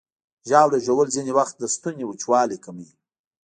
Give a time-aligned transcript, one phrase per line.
[0.49, 2.89] ژاوله ژوول ځینې وخت د ستوني وچوالی کموي.